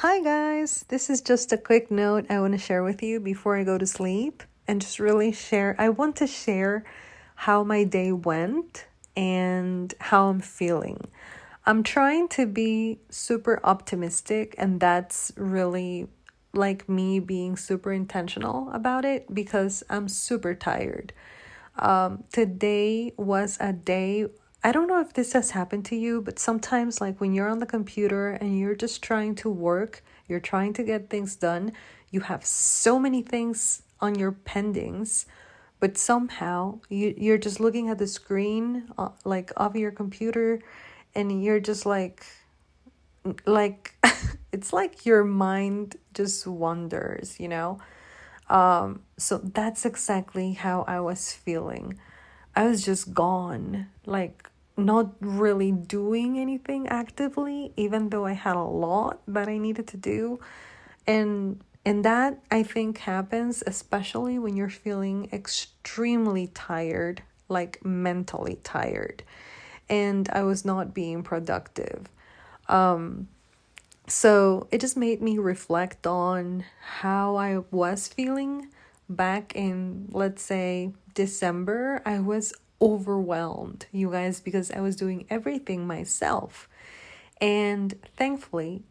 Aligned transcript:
Hi, 0.00 0.20
guys. 0.20 0.84
This 0.88 1.08
is 1.08 1.22
just 1.22 1.54
a 1.54 1.56
quick 1.56 1.90
note 1.90 2.26
I 2.28 2.38
want 2.38 2.52
to 2.52 2.58
share 2.58 2.82
with 2.82 3.02
you 3.02 3.18
before 3.18 3.56
I 3.56 3.64
go 3.64 3.78
to 3.78 3.86
sleep 3.86 4.42
and 4.68 4.82
just 4.82 5.00
really 5.00 5.32
share. 5.32 5.74
I 5.78 5.88
want 5.88 6.16
to 6.16 6.26
share 6.26 6.84
how 7.34 7.64
my 7.64 7.82
day 7.82 8.12
went 8.12 8.84
and 9.16 9.94
how 9.98 10.28
I'm 10.28 10.40
feeling. 10.40 11.08
I'm 11.64 11.82
trying 11.82 12.28
to 12.36 12.44
be 12.44 12.98
super 13.08 13.58
optimistic, 13.64 14.54
and 14.58 14.80
that's 14.80 15.32
really 15.34 16.08
like 16.52 16.90
me 16.90 17.18
being 17.18 17.56
super 17.56 17.90
intentional 17.90 18.70
about 18.72 19.06
it 19.06 19.32
because 19.34 19.82
I'm 19.88 20.08
super 20.08 20.54
tired. 20.54 21.14
Um, 21.78 22.24
today 22.30 23.14
was 23.16 23.56
a 23.60 23.72
day 23.72 24.26
I 24.66 24.72
don't 24.72 24.88
know 24.88 25.00
if 25.00 25.12
this 25.12 25.32
has 25.34 25.52
happened 25.52 25.84
to 25.84 25.94
you, 25.94 26.20
but 26.20 26.40
sometimes, 26.40 27.00
like 27.00 27.20
when 27.20 27.32
you're 27.32 27.48
on 27.48 27.60
the 27.60 27.66
computer 27.66 28.30
and 28.30 28.58
you're 28.58 28.74
just 28.74 29.00
trying 29.00 29.36
to 29.36 29.48
work, 29.48 30.02
you're 30.26 30.40
trying 30.40 30.72
to 30.72 30.82
get 30.82 31.08
things 31.08 31.36
done, 31.36 31.70
you 32.10 32.18
have 32.18 32.44
so 32.44 32.98
many 32.98 33.22
things 33.22 33.82
on 34.00 34.16
your 34.16 34.32
pendings, 34.32 35.26
but 35.78 35.96
somehow 35.96 36.80
you, 36.88 37.14
you're 37.16 37.38
just 37.38 37.60
looking 37.60 37.90
at 37.90 37.98
the 37.98 38.08
screen, 38.08 38.88
uh, 38.98 39.10
like 39.24 39.52
of 39.56 39.76
your 39.76 39.92
computer, 39.92 40.58
and 41.14 41.44
you're 41.44 41.60
just 41.60 41.86
like, 41.86 42.26
like, 43.46 43.94
it's 44.52 44.72
like 44.72 45.06
your 45.06 45.22
mind 45.22 45.94
just 46.12 46.44
wanders, 46.44 47.38
you 47.38 47.46
know? 47.46 47.78
Um, 48.50 49.02
so 49.16 49.38
that's 49.38 49.86
exactly 49.86 50.54
how 50.54 50.84
I 50.88 50.98
was 50.98 51.32
feeling. 51.32 52.00
I 52.56 52.66
was 52.66 52.84
just 52.84 53.14
gone. 53.14 53.86
Like, 54.06 54.50
not 54.76 55.12
really 55.20 55.72
doing 55.72 56.38
anything 56.38 56.86
actively 56.88 57.72
even 57.76 58.10
though 58.10 58.26
I 58.26 58.32
had 58.32 58.56
a 58.56 58.62
lot 58.62 59.20
that 59.26 59.48
I 59.48 59.58
needed 59.58 59.86
to 59.88 59.96
do. 59.96 60.38
And 61.06 61.62
and 61.84 62.04
that 62.04 62.40
I 62.50 62.62
think 62.62 62.98
happens 62.98 63.62
especially 63.66 64.38
when 64.38 64.56
you're 64.56 64.68
feeling 64.68 65.28
extremely 65.32 66.48
tired 66.48 67.22
like 67.48 67.84
mentally 67.84 68.58
tired. 68.64 69.22
And 69.88 70.28
I 70.30 70.42
was 70.42 70.64
not 70.64 70.92
being 70.94 71.22
productive. 71.22 72.08
Um 72.68 73.28
so 74.08 74.68
it 74.70 74.80
just 74.80 74.96
made 74.96 75.20
me 75.20 75.38
reflect 75.38 76.06
on 76.06 76.64
how 76.98 77.36
I 77.36 77.58
was 77.70 78.08
feeling 78.08 78.68
back 79.08 79.54
in 79.54 80.08
let's 80.10 80.42
say 80.42 80.92
December. 81.14 82.02
I 82.04 82.20
was 82.20 82.52
overwhelmed, 82.80 83.86
you 83.92 84.10
guys, 84.10 84.40
because 84.40 84.70
I 84.70 84.80
was 84.80 84.96
doing 84.96 85.26
everything 85.30 85.86
myself. 85.86 86.68
And 87.40 87.94
thankfully, 88.16 88.82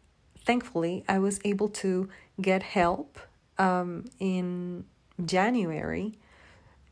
thankfully, 0.44 1.04
I 1.08 1.18
was 1.18 1.40
able 1.44 1.68
to 1.68 2.08
get 2.40 2.62
help 2.62 3.18
um, 3.58 4.04
in 4.18 4.84
January. 5.24 6.18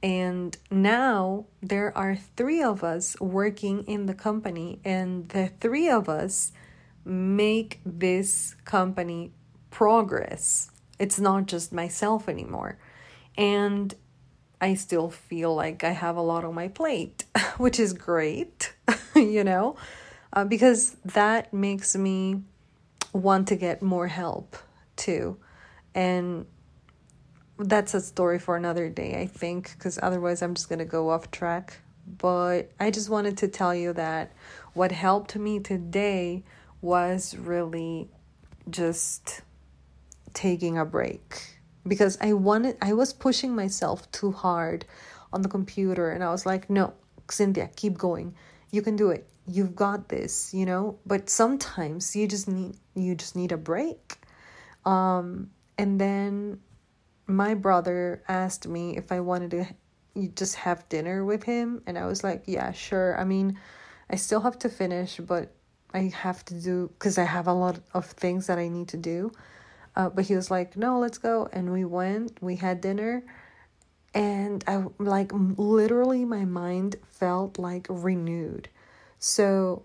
And 0.02 0.56
now 0.70 1.46
there 1.62 1.96
are 1.96 2.16
three 2.36 2.62
of 2.62 2.84
us 2.84 3.18
working 3.20 3.84
in 3.84 4.06
the 4.06 4.14
company, 4.14 4.80
and 4.84 5.28
the 5.30 5.50
three 5.60 5.88
of 5.88 6.08
us 6.08 6.52
make 7.04 7.80
this 7.86 8.54
company 8.64 9.32
progress. 9.70 10.70
It's 10.98 11.18
not 11.18 11.46
just 11.46 11.72
myself 11.72 12.28
anymore. 12.28 12.78
And 13.36 13.94
I 14.64 14.72
still 14.72 15.10
feel 15.10 15.54
like 15.54 15.84
I 15.84 15.90
have 15.90 16.16
a 16.16 16.22
lot 16.22 16.42
on 16.42 16.54
my 16.54 16.68
plate, 16.68 17.24
which 17.58 17.78
is 17.78 17.92
great, 17.92 18.74
you 19.14 19.44
know, 19.44 19.76
uh, 20.32 20.46
because 20.46 20.96
that 21.04 21.52
makes 21.52 21.94
me 21.94 22.40
want 23.12 23.48
to 23.48 23.56
get 23.56 23.82
more 23.82 24.06
help 24.06 24.56
too. 24.96 25.36
And 25.94 26.46
that's 27.58 27.92
a 27.92 28.00
story 28.00 28.38
for 28.38 28.56
another 28.56 28.88
day, 28.88 29.20
I 29.20 29.26
think, 29.26 29.74
because 29.76 29.98
otherwise 30.02 30.40
I'm 30.40 30.54
just 30.54 30.70
going 30.70 30.78
to 30.78 30.86
go 30.86 31.10
off 31.10 31.30
track. 31.30 31.80
But 32.06 32.70
I 32.80 32.90
just 32.90 33.10
wanted 33.10 33.36
to 33.38 33.48
tell 33.48 33.74
you 33.74 33.92
that 33.92 34.32
what 34.72 34.92
helped 34.92 35.36
me 35.36 35.60
today 35.60 36.42
was 36.80 37.36
really 37.36 38.08
just 38.70 39.42
taking 40.32 40.78
a 40.78 40.86
break 40.86 41.53
because 41.86 42.18
I 42.20 42.32
wanted 42.32 42.76
I 42.80 42.92
was 42.92 43.12
pushing 43.12 43.54
myself 43.54 44.10
too 44.12 44.32
hard 44.32 44.84
on 45.32 45.42
the 45.42 45.48
computer 45.48 46.10
and 46.10 46.22
I 46.24 46.30
was 46.30 46.46
like, 46.46 46.70
"No, 46.70 46.94
Cinthia, 47.28 47.74
keep 47.76 47.98
going. 47.98 48.34
You 48.70 48.82
can 48.82 48.96
do 48.96 49.10
it. 49.10 49.28
You've 49.46 49.76
got 49.76 50.08
this, 50.08 50.54
you 50.54 50.66
know?" 50.66 50.98
But 51.06 51.28
sometimes 51.30 52.16
you 52.16 52.26
just 52.28 52.48
need 52.48 52.76
you 52.94 53.14
just 53.14 53.36
need 53.36 53.52
a 53.52 53.56
break. 53.56 54.18
Um 54.84 55.50
and 55.78 56.00
then 56.00 56.60
my 57.26 57.54
brother 57.54 58.22
asked 58.28 58.68
me 58.68 58.96
if 58.96 59.10
I 59.10 59.20
wanted 59.20 59.50
to 59.52 59.66
you 60.14 60.28
just 60.28 60.54
have 60.56 60.88
dinner 60.88 61.24
with 61.24 61.42
him 61.42 61.82
and 61.86 61.98
I 61.98 62.06
was 62.06 62.22
like, 62.24 62.44
"Yeah, 62.46 62.72
sure." 62.72 63.18
I 63.18 63.24
mean, 63.24 63.58
I 64.10 64.16
still 64.16 64.40
have 64.40 64.58
to 64.60 64.68
finish, 64.68 65.18
but 65.18 65.52
I 65.92 66.12
have 66.14 66.44
to 66.46 66.54
do 66.54 66.90
cuz 66.98 67.18
I 67.18 67.24
have 67.24 67.46
a 67.48 67.52
lot 67.52 67.80
of 67.92 68.06
things 68.06 68.46
that 68.46 68.58
I 68.58 68.68
need 68.68 68.88
to 68.88 68.96
do. 68.96 69.32
Uh, 69.96 70.08
but 70.08 70.24
he 70.24 70.34
was 70.34 70.50
like, 70.50 70.76
no, 70.76 70.98
let's 70.98 71.18
go. 71.18 71.48
And 71.52 71.72
we 71.72 71.84
went, 71.84 72.42
we 72.42 72.56
had 72.56 72.80
dinner. 72.80 73.22
And 74.12 74.64
I 74.66 74.84
like 74.98 75.30
literally 75.32 76.24
my 76.24 76.44
mind 76.44 76.96
felt 77.10 77.58
like 77.58 77.86
renewed. 77.88 78.68
So 79.18 79.84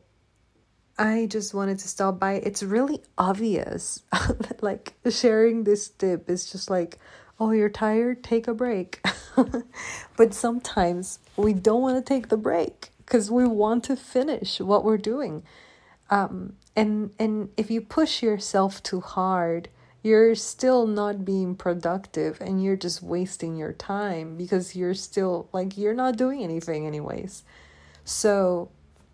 I 0.97 1.27
just 1.27 1.53
wanted 1.53 1.79
to 1.79 1.87
stop 1.87 2.19
by. 2.19 2.33
It's 2.33 2.61
really 2.61 3.01
obvious. 3.17 4.03
like 4.61 4.93
sharing 5.09 5.63
this 5.63 5.89
tip 5.89 6.29
is 6.29 6.51
just 6.51 6.69
like, 6.69 6.99
oh, 7.39 7.51
you're 7.51 7.69
tired? 7.69 8.23
Take 8.23 8.47
a 8.47 8.53
break. 8.53 9.01
but 10.17 10.33
sometimes 10.33 11.19
we 11.37 11.53
don't 11.53 11.81
want 11.81 12.03
to 12.03 12.13
take 12.13 12.27
the 12.27 12.37
break 12.37 12.91
because 12.99 13.31
we 13.31 13.47
want 13.47 13.85
to 13.85 13.95
finish 13.95 14.59
what 14.59 14.83
we're 14.83 14.97
doing. 14.97 15.43
Um, 16.09 16.53
and 16.75 17.11
and 17.17 17.49
if 17.55 17.71
you 17.71 17.81
push 17.81 18.21
yourself 18.21 18.83
too 18.83 19.01
hard, 19.01 19.69
you're 20.01 20.35
still 20.35 20.87
not 20.87 21.25
being 21.25 21.55
productive 21.55 22.39
and 22.39 22.63
you're 22.63 22.77
just 22.77 23.03
wasting 23.03 23.57
your 23.57 23.73
time 23.73 24.37
because 24.37 24.75
you're 24.75 24.93
still 24.93 25.49
like 25.51 25.77
you're 25.77 25.93
not 25.93 26.17
doing 26.17 26.43
anything 26.43 26.87
anyways. 26.87 27.43
So 28.05 28.69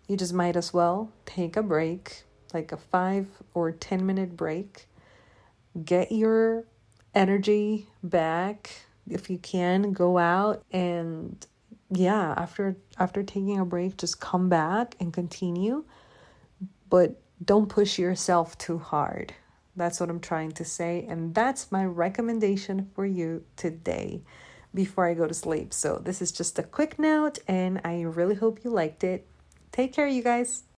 you 0.06 0.16
just 0.16 0.32
might 0.32 0.56
as 0.56 0.72
well 0.72 1.10
take 1.24 1.56
a 1.56 1.62
break, 1.62 2.22
like 2.54 2.70
a 2.70 2.76
5 2.76 3.26
or 3.54 3.72
10 3.72 4.06
minute 4.06 4.36
break. 4.36 4.86
Get 5.84 6.12
your 6.12 6.64
energy 7.14 7.88
back 8.02 8.70
if 9.08 9.28
you 9.28 9.38
can 9.38 9.92
go 9.92 10.18
out 10.18 10.62
and 10.70 11.46
yeah, 11.90 12.34
after 12.36 12.76
after 12.98 13.22
taking 13.22 13.58
a 13.58 13.64
break 13.64 13.96
just 13.96 14.20
come 14.20 14.48
back 14.48 14.94
and 15.00 15.12
continue. 15.12 15.84
But 16.88 17.20
don't 17.44 17.68
push 17.68 17.98
yourself 17.98 18.56
too 18.56 18.78
hard. 18.78 19.34
That's 19.76 20.00
what 20.00 20.08
I'm 20.08 20.20
trying 20.20 20.52
to 20.52 20.64
say. 20.64 21.06
And 21.08 21.34
that's 21.34 21.70
my 21.70 21.84
recommendation 21.84 22.90
for 22.94 23.04
you 23.04 23.44
today 23.56 24.22
before 24.74 25.06
I 25.06 25.14
go 25.14 25.26
to 25.26 25.34
sleep. 25.34 25.72
So, 25.72 26.00
this 26.02 26.20
is 26.20 26.32
just 26.32 26.58
a 26.58 26.62
quick 26.62 26.98
note, 26.98 27.38
and 27.46 27.80
I 27.84 28.02
really 28.02 28.34
hope 28.34 28.64
you 28.64 28.70
liked 28.70 29.04
it. 29.04 29.26
Take 29.72 29.92
care, 29.92 30.06
you 30.06 30.22
guys. 30.22 30.66